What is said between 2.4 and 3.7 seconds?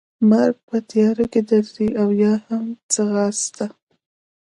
هم ځغاسته.